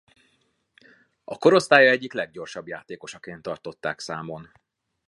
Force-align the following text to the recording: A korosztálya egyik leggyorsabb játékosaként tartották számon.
A 1.23 1.37
korosztálya 1.37 1.91
egyik 1.91 2.13
leggyorsabb 2.13 2.67
játékosaként 2.67 3.41
tartották 3.41 3.99
számon. 3.99 4.49